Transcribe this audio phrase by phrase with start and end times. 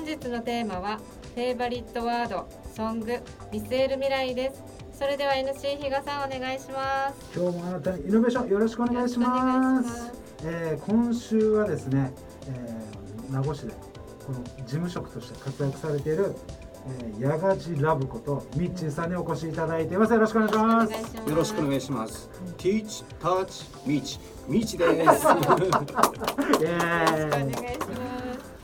[0.00, 0.98] 本日のテーマは
[1.34, 3.18] フェイバリットワードソング
[3.52, 4.62] 見据える未来です
[4.98, 10.10] それでは NC 比嘉さんお願いします今日もあなたにイノベーションよろしくお願いします
[10.42, 12.14] えー、今週はですね、
[12.48, 13.74] えー、名護市で
[14.26, 16.34] この事務職として活躍されている
[16.86, 20.14] えー、ヤガジラブことミッチーさんにお越しいただいています。
[20.14, 21.28] よろしくお願いします。
[21.28, 22.30] よろしくお願いします。
[22.56, 24.96] Teach, Touch, ミチ、ミチです。
[24.96, 26.02] よろしくお願いしま
[28.16, 28.19] す。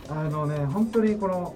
[0.08, 1.54] あのね、本当にこの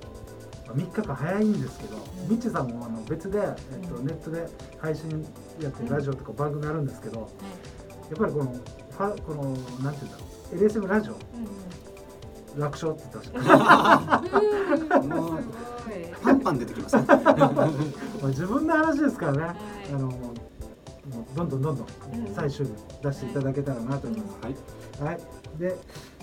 [0.75, 1.97] 3日間早いんですけど、
[2.29, 3.43] ミッチーさんもあの別で、え
[3.85, 4.47] っと、ネットで
[4.79, 5.27] 配信
[5.61, 7.31] やってるラジオとか番組あるんですけど、
[8.11, 8.53] やっぱりこの
[8.91, 9.43] ファこの
[9.83, 11.15] なんていうんだろう LSM ラジオ、
[12.59, 14.23] 楽勝って言ってました。
[16.23, 17.03] パンパン出てきます、 ね、
[18.29, 19.57] 自分の話ですからね、はい、
[19.95, 20.13] あの
[21.35, 21.87] どんどんどんどん
[22.35, 25.03] 最終日出していただけたらなと思います。
[25.03, 25.21] はい、はい、
[25.61, 25.77] で、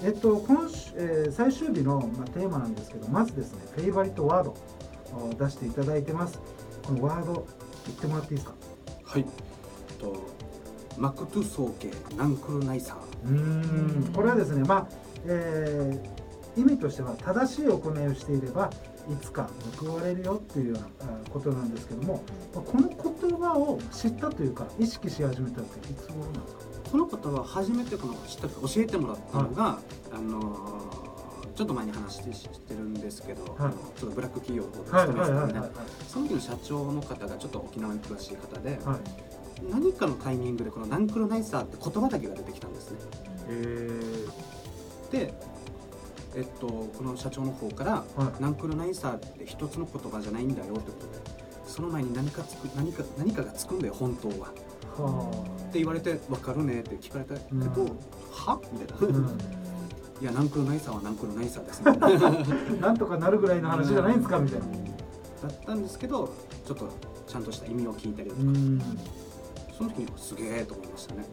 [0.04, 6.40] えっと今週、えー、最終日のまあテーマなんですけど、まずですね、フェイバリットワードを出していただいてます。
[6.86, 7.45] このワード
[7.86, 8.56] 言ってもらっていいですか？
[9.03, 9.26] はい。
[10.00, 10.16] と
[10.98, 13.30] マクトゥ総計ナンクルナイサー。
[13.30, 14.88] うん、これはですね、まあ、
[15.26, 18.72] えー、意味としては正しい行いをしていれば
[19.11, 22.23] いつか報われるよっていうようなことなんですけども
[22.54, 26.61] この言葉を知ったというか意識し始めたっていつ頃なんですか？
[26.91, 29.80] この言葉初めてこの知った教えてもらったのが、は
[30.13, 30.77] い、あの
[31.55, 35.59] ちょっと前に話してるんですけど、はい、ちょっとブラック企業を勤めてたんで
[36.08, 42.99] その時の社長の方がちょっと沖縄に詳しい方で、はい、何かのタイミングでこのナンクロナイサーって言葉だけが出てきたんですね。
[45.11, 45.33] で
[46.35, 54.53] えっと、この社長の方から、はい、ナンクルナイサーって一つの言葉じゃないんだよってことでその前に何かつく何か何かがつくんだよ本当は。
[54.97, 55.31] は
[55.70, 57.97] って言われて「分かるね」って聞かれたけど「うん、
[58.31, 59.17] は?」みたいな。
[59.17, 59.38] うん
[60.20, 62.80] いや、ナンクルナイサーはナンクルナイサーですね。
[62.81, 64.66] なんとかなるぐらいの話じゃないんですかみたいな。
[64.66, 64.72] だ
[65.48, 66.33] ったんですけど、
[66.66, 66.88] ちょっと
[67.28, 68.42] ちゃんとした意味を聞いたりとか、
[69.78, 71.23] その時にすげえと思いましたね。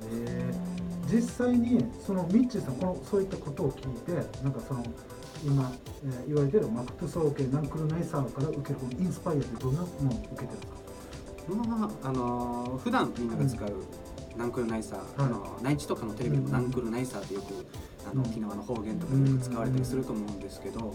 [1.11, 4.13] 実際にそのミッチーさんこのそういったことを聞いて
[4.43, 4.85] なんかその
[5.43, 5.73] 今、
[6.05, 10.84] えー、言われてるマクト総研ナンクルナイサーから受けるこのインスパイアってどんなものを受けてるんですか？
[11.49, 13.71] まあ、あのー、普段みんなが使う、
[14.37, 17.67] ナンクルナイサー、あの内地とかのテレビのナンクルナイサーってよく、
[18.11, 20.95] あの沖縄の方言とかでよく使われたりすると思うんですけど、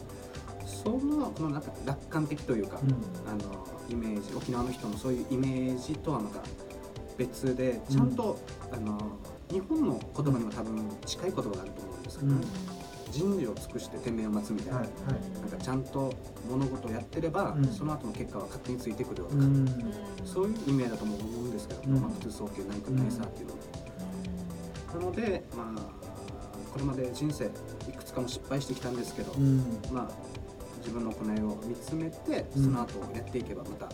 [0.66, 2.80] そのこのなんか楽観的というか、
[3.28, 6.42] あのイメージ沖縄の人のそういうイメージとはまた
[7.18, 8.40] 別でちゃんと、
[8.72, 8.98] あの
[9.52, 12.36] 日本の言葉にも多分近い言葉があると思うんですけど、
[13.12, 14.86] 人事を尽くして天命を待つみたいな,、なん
[15.50, 16.14] かちゃんと
[16.50, 19.44] 物事をやってれば、その後の結果は勝手についてくるよとか、
[20.26, 23.60] そういう意味だと思うんですけど、まあ、普通早慶何かないさっていうのは。
[25.00, 25.82] なのでまあ
[26.72, 29.34] これまで人生いくつかも失敗してきたんですけど、
[29.92, 30.12] まあ
[30.80, 33.90] 自分の行いを見つめてその後やっていけばまた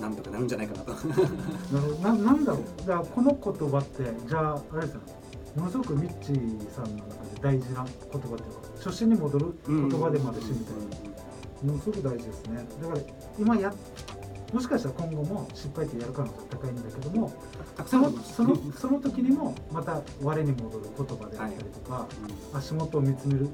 [0.00, 0.92] なんとかなるんじゃないかなと。
[2.02, 2.62] ななんだろう。
[2.78, 5.00] だからこの言葉ってじゃああれですよ。
[5.00, 5.20] ね
[5.56, 11.10] ものすごくミッチーさんの中で大事な言葉っていうか初心に戻る言葉でもあるしみたいな。
[11.62, 12.66] ものすごく大事ですね。
[12.82, 13.00] だから
[13.38, 13.72] 今や
[14.52, 17.32] もしかしたら今後も失敗ってやる可能性高いんだけども
[17.86, 22.08] そのそのその時にもまた我に戻る言葉であったりとか、は
[22.54, 23.48] い、足元を見つめる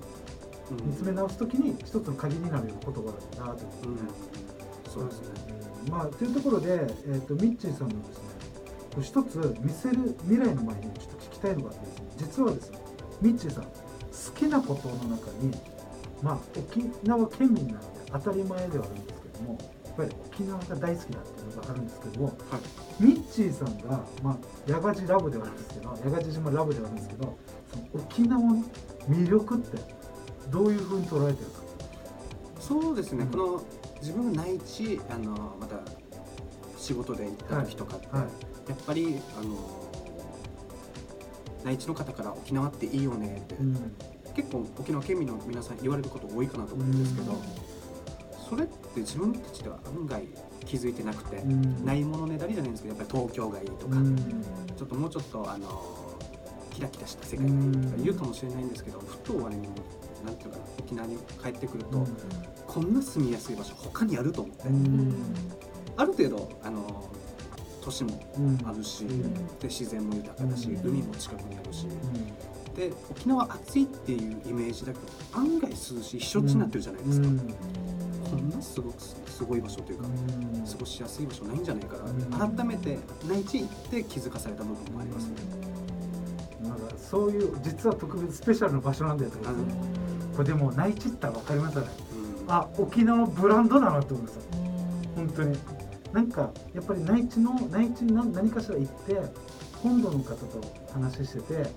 [0.85, 5.57] 見つめ直す時に一つの鍵になるような言葉だなということで、うん、そうですね。
[5.91, 12.79] まあ、というところで、えーと、ミッチーさんのですね一つ見せる未来の前にちょっと聞きたいのがあってですね実はですね
[13.21, 13.71] ミッチーさん好
[14.35, 15.53] きなことの中に
[16.23, 22.33] まあ沖縄県民なので当たり前ではあるんですけどもやっぱり沖縄が大好きだっていうのがあるんですけども、は
[23.01, 27.39] い、ミッチーさんが、まあ、八賀地ラブではあるんですけど八賀地島ラブではあるんですけど
[27.71, 28.65] その沖縄の
[29.09, 29.79] 魅力って
[30.51, 31.67] どういうふうに捉えてるか。
[32.61, 33.65] そうですね、うん、この
[34.01, 35.81] 自分が内地あのまた
[36.77, 38.21] 仕事で行った時とかって、はい。
[38.23, 38.31] はい、
[38.71, 39.86] やっぱりあの
[41.67, 43.75] 内地の方から沖縄っていいよねって、うん、
[44.37, 47.39] 結構沖縄県民の皆さん言われること多いかなと思うんですけど、うん、
[48.49, 50.23] それって自分たちでは案外
[50.65, 53.97] 気づいてなくて、うん、ないものねだりじゃないんですけどやっぱり東京がいいとか、
[54.77, 56.17] ちょっともうちょっとあの
[56.73, 59.51] キラキラした世界がいいとか言うかもしれないんですけどふと我々
[60.25, 62.07] なんていうかな沖縄に帰ってくると、
[62.69, 64.63] こんな住みやすい場所他にあると思って、
[65.97, 67.11] ある程度あの
[67.87, 68.21] 都市も
[68.65, 71.87] あるし、で自然も豊かだし、海も近くにあるし、
[72.75, 75.07] で沖縄暑いっていうイメージだけど
[75.39, 77.29] 案外涼しい避暑地になってるじゃないですか、
[78.29, 81.97] こんなすごくすごい場所というか、過ごしやすい場所ないんじゃないか
[82.37, 82.99] な、改めて
[83.29, 85.35] 内地行って気づかされた部分もありますね。
[86.63, 89.53] なんかそういう実は特別スペシャルな場所なんだよとか、
[90.37, 91.91] これでも内地って分かりますよね。
[92.49, 94.39] あ沖縄ブランドだなって思うんです
[95.15, 95.57] 本当に
[96.13, 99.21] なんかやっぱり内地の内地に何何かしら行って
[99.83, 100.61] 本土の方と
[100.93, 101.71] 話してて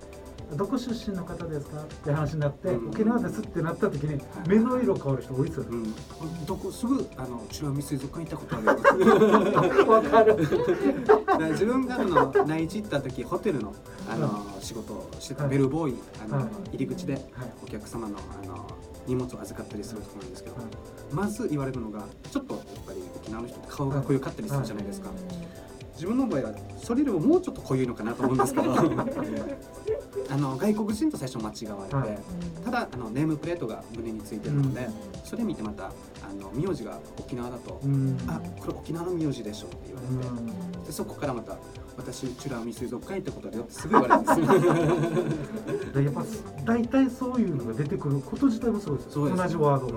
[0.55, 2.89] どこ出身の方ですかって話になって、うん。
[2.89, 9.77] 沖縄ですってなった時に目の色変わる人多いですよね、うん、どこすぐあの美ら海水族館行ったことある。
[9.77, 10.37] よ わかる。
[11.51, 13.75] 自分があの内地行った時ホテルの
[14.09, 15.51] あの、仕事をしてたはい。
[15.51, 16.45] ベルボーイあの、はい。
[16.71, 17.23] 入り口ではい。
[17.63, 18.65] お客様のあの
[19.05, 20.65] 荷物を預かったりするところなんですけど、はい。
[21.13, 25.09] まず言われるのがちょっとやっぱり沖縄の人って顔が濃ゆかったりするじゃないですか、
[25.93, 28.73] 自分の場合はそれよりももうちょっと濃ゆいのかなと思うんですけど。
[30.31, 32.19] あの外国人と最初間違われて、はい。
[32.63, 34.93] ただあのネームプレートが胸についてるので、うん。
[35.23, 38.15] それ見てまたあの名字が沖縄だと、うん。
[38.27, 40.83] あこれ沖縄の名字でしょって言われて、うん。
[40.83, 41.57] でそこからまた
[41.97, 45.91] 私美ら海水族館ってことだよってすぐ言われるんですよ。
[45.93, 46.23] でやっぱ
[46.63, 49.93] 大体そういうのが出てくること自体もそうですうです同じワードが、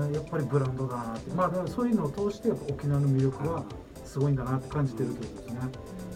[0.00, 1.30] やっぱりブランドだなって。
[1.34, 3.64] まあだからそういうのを通してやっぱ沖縄の魅力は
[4.04, 5.60] すごいんだなって感じてるということですね、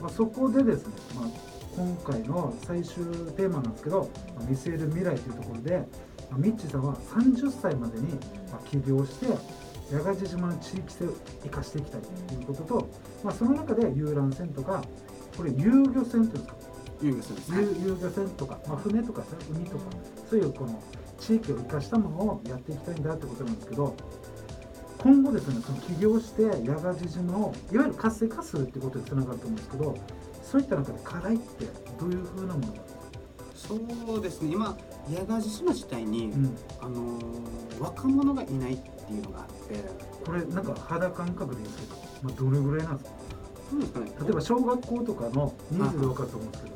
[0.01, 1.25] まあ、そこでですね、まあ、
[1.77, 3.05] 今回の最終
[3.37, 5.79] テーマなんですけど「まあ見据える未来」というところで、
[6.31, 8.19] まあ、ミッチーさんは30歳までに、
[8.71, 9.27] 起業して
[9.91, 11.13] 八ヶ島の地域性を
[11.43, 12.89] 生かしていきたいということと、
[13.23, 14.83] まあ、その中で遊覧船とか
[15.37, 16.55] これ遊漁船っていうんですか
[17.03, 17.59] 遊漁船ですね。
[17.63, 19.85] 遊遊漁船とか、まあ、船とかさ海とか
[20.29, 20.83] そういうこの
[21.19, 23.97] 地域を生かしたものをやっていきたいんだってことなんですけど
[24.99, 29.99] 今後ですねその起業して八ヶ地島をいわゆる活性化するってことにつながると思うんですけど
[30.43, 31.67] そういった中で課題って
[31.99, 32.79] どういうふうなものが？
[33.55, 33.75] そ
[34.19, 34.53] うですね。
[34.53, 34.77] 今
[35.09, 39.75] 八ヶ島自体に、うん、あのー若者がいないっていうのがあって。
[40.25, 43.17] これなんか肌感覚でいいですけど、まあ、どれぐらいなんですか？
[43.71, 44.13] そうですかね。
[44.23, 46.76] 例えば小学校とかの人数で分かると思うんですけど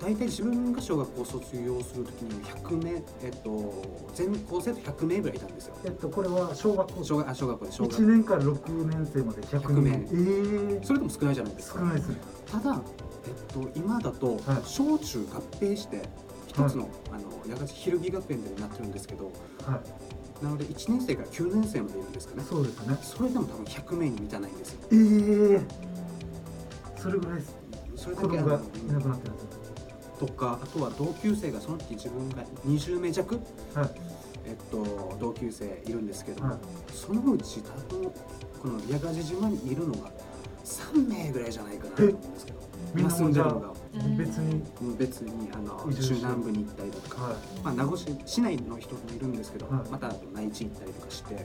[0.00, 3.82] 大体自分が小学校卒業するときに100名えっと
[4.14, 5.74] 全校生徒100名ぐらいいたんですよ。
[5.84, 7.04] えっとこれは小学校。
[7.04, 7.92] 小学あ小学校で小学。
[8.02, 9.90] 1年から6年生まで100 100名。
[9.90, 11.80] ええそれでも少ないじゃないですか。
[11.80, 12.16] 少ないですね。
[12.50, 12.80] ただ、
[13.26, 14.38] えっと、今だとはい。
[14.64, 16.02] 小中合併して
[16.46, 19.32] 一つの,、あの八ヶひぎ学園でなってるんですけど
[19.66, 19.82] は
[20.40, 20.44] い。
[20.44, 22.44] なので1年生から9年生までいるんですかね。
[22.48, 22.96] そうですね。
[23.02, 24.78] それでも多分100名に満たないんですよ。
[24.92, 24.96] え
[25.60, 25.88] え
[26.96, 27.56] それぐらいです。
[27.96, 29.47] それだ子供がいなくなってるんです
[30.18, 33.40] とかあとは同級生がその時自分が20名弱、
[33.74, 33.90] はい。
[34.46, 36.58] えっと、同級生いるんですけども、はい。
[36.92, 38.10] そのうち多分
[38.62, 40.10] この八ヶ地島にいるのが
[40.64, 42.58] 3名ぐらいじゃないかなと思うんですけど
[42.94, 43.68] みんな今住んでるのが。
[43.68, 44.16] うん。
[44.16, 44.62] 別に？
[44.98, 49.90] 別にあの中南部に行ったりだとか、はまあ、名護市市内の人もいるんですけど、はい。
[49.90, 51.36] また内地行ったりとかしてい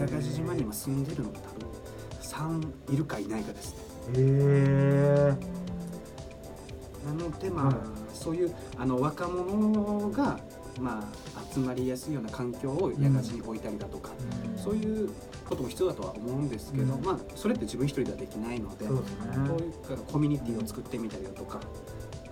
[0.00, 3.78] 八ヶ地島に今住んでるのが多分3いるかいないかですね。
[4.16, 5.36] え
[7.06, 10.38] なのでまあ、はいそういうあの若者が
[10.80, 11.00] ま
[11.36, 14.10] あ集まりやすいような環境を八ヶ地に置いたりだとか、
[14.56, 15.10] えそういう
[15.48, 17.04] ことも必要だとは思うんですけど、うん。
[17.04, 19.02] まあそれって自分一人ではできないので、そうね。
[19.48, 21.60] こういうコミュニティを作ってみたりだとか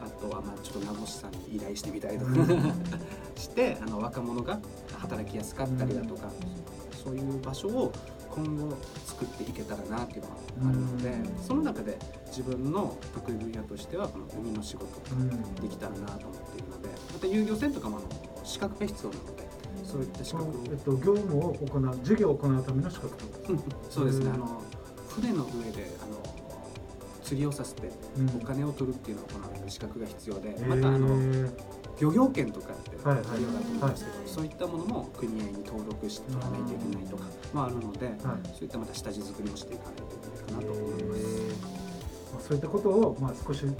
[0.01, 2.33] あとはまあちょっと名護市さんに依頼してみたりとか、
[3.37, 4.59] してあの若者が
[4.99, 6.31] 働きやすかったりだとか、
[7.05, 7.93] そういう場所を
[8.31, 10.37] 今後作っていけたらなっていうのは
[10.69, 11.11] あるので、
[11.81, 15.55] 中で自分の得意分野としてはこの海の仕事うん。
[15.55, 18.07] できたらなと思っているのでまた遊漁船とかもあの
[18.45, 19.49] 資格が必要なので
[19.85, 20.51] そういった資そ格。
[20.51, 23.25] をのえっと業務を行う授業を行うための資格と
[23.91, 24.35] そうですね、うん。
[24.35, 24.63] あの
[25.09, 26.21] 船の上であの
[27.23, 28.29] 釣りをさせてうん。
[28.41, 31.51] お金を取るっていうのを行う資格が必要で、えまたあのー
[32.01, 32.69] 漁業権とか
[33.05, 33.41] はいだとはい。
[33.41, 38.17] 思うんですけど、そういったものも組合に登録して取らないといけないとかもあるので、はい。
[38.17, 38.29] そ
[38.61, 41.21] ういったまた下地作りもしていかないといけないかなと思います。
[42.49, 43.77] そういったことを、まあ、少しずつ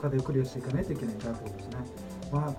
[0.00, 1.76] 課題をクリアしていかないといけないんだということですね。
[2.32, 2.54] まあ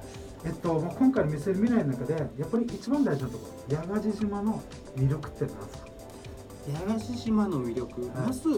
[0.45, 4.61] えっと、まあ今回の見せる未来の中でやっぱり一番大事なところ八ヶ地島の
[4.95, 5.87] 魅力って何ですか？
[6.87, 8.09] 八ヶ地島の魅力、はい。
[8.27, 8.49] まず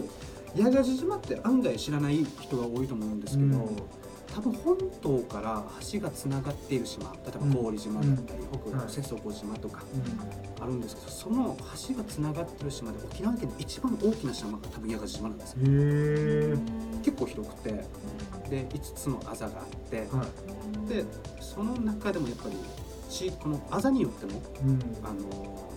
[0.56, 3.76] 八ヶ地島って案外知らない人が多いと思うんですけど、うん
[4.38, 8.86] 多分本島から橋がつながっている島例えば郡島だったり、北はい。
[8.86, 11.56] 部瀬底島とかうあるんですけどその
[11.88, 15.58] 橋がつながってる島で沖縄県で一番大きな島が多分八ヶ地島なんですよ。
[17.02, 17.70] 結構広くて
[18.50, 20.24] で5つのあざがあっては
[20.86, 20.88] い。
[20.88, 21.04] で
[21.40, 22.56] その中でもやっぱり
[23.10, 24.78] 地このあざによってもうん。
[25.04, 25.68] あの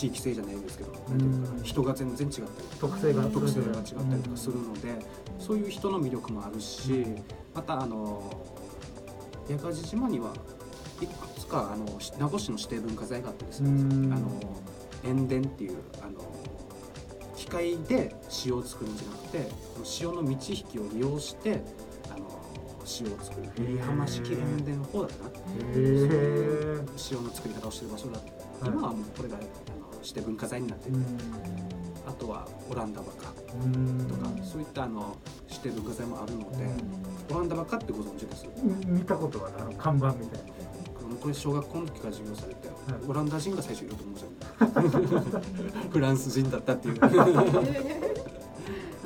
[0.00, 1.18] 地域性じゃないんですけど、うん。
[1.18, 2.48] なんていうかな人が全然違ったり
[2.80, 5.04] 特性が特性が違ったりとかするので、
[5.38, 7.04] そういう人の魅力もあるし
[7.54, 8.46] またあの
[9.46, 10.32] 八ヶ地島には
[11.02, 11.84] いくつかあの
[12.18, 13.74] 名護市の指定文化財があってですね、う
[14.08, 14.12] ん。
[14.12, 14.40] あの
[15.04, 16.20] 塩田っていうあの
[17.36, 18.14] 機械で
[18.46, 19.48] 塩を作るんじゃなくて
[20.00, 21.62] 塩の満ち引きを利用して
[22.10, 22.26] あの
[23.00, 23.48] 塩を作る。
[23.48, 25.30] フェリー浜式塩田の方だったかな。
[25.30, 25.34] へ
[25.74, 26.80] え
[27.10, 28.18] 塩の作り方をしてる場所だ。
[28.18, 28.22] っ
[28.60, 28.76] たはい。
[28.76, 29.36] 今はもうこれが
[30.00, 31.04] あの指定文化財になってる、うん。
[32.08, 34.06] あとはオランダバカうん。
[34.08, 35.16] とか、そういったあの
[35.48, 36.66] 指定文化財もあるので、
[37.30, 38.46] オランダバカってご存知です？
[38.62, 40.50] み見たことはあの看板みたいな。
[41.20, 42.70] これ小学校の時から授業されて、い。
[43.06, 44.30] オランダ人が最初いると思うんですよ
[45.90, 47.00] フランス人だったっていう。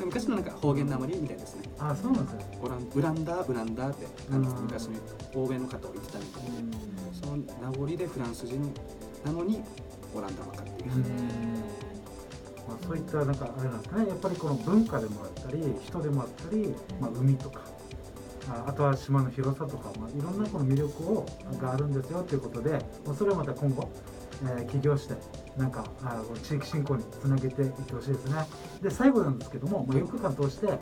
[0.04, 1.62] 昔のなんか方言なまりみたいですね。
[1.78, 4.92] あそうなんですよオランウランダーウランダーって昔の
[5.34, 6.48] 欧米の方を言ってたみたいで
[7.20, 8.70] その名残でフランス人
[9.24, 9.62] なのに
[10.14, 10.90] オランダバカっていう、
[12.68, 14.08] まあ、そういったなんかあれなんですかね。
[14.08, 17.60] やっぱりこの文化でもあったり人でもあったり、まあ、海とか
[18.48, 21.26] ああとは島の広さとか、まあ、いろんなこの魅力を
[21.60, 22.72] があるんですよということで、
[23.06, 23.88] まあ、それをまた今後、
[24.42, 25.14] えー起業して
[25.56, 28.44] なんかあ地域振興につなげていってほしいですね。
[28.82, 30.76] で最後なんですけども、まあ、4日間通してあ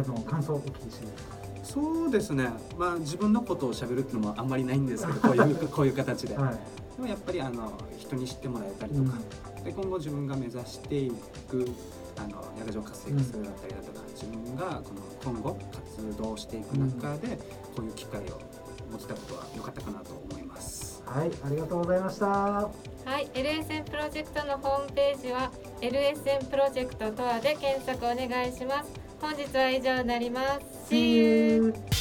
[0.00, 1.24] の感想をお聞きしていいです
[1.66, 6.58] そうですねまあ自分のことをしゃべるっていうのもあんまりないんですけどこういうこういう形で、かはい
[6.96, 9.18] でもやっぱりあの人に知ってもらえたりとか、
[9.62, 11.12] で今後自分が目指してい
[11.46, 11.68] く
[12.16, 17.36] あの矢賀城活性化するだったりだとか、自分がこの今後活動していく中で、
[17.76, 18.40] こういう機会を
[18.90, 21.02] 持てたことは良かったかなと思います。
[21.04, 22.26] はい、ありがとうございました。
[22.26, 22.70] は
[23.20, 29.05] い、LSN プロジェクトのホームページは LSN プロジェクトとはで検索お願いします。
[29.20, 30.94] 本日は以上になります。
[30.94, 31.95] See you!